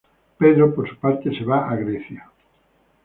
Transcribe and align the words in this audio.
Pedro, 0.39 0.73
por 0.73 0.89
su 0.89 0.95
parte, 0.97 1.29
se 1.31 1.45
va 1.45 1.69
a 1.69 1.75
Grecia. 1.75 2.27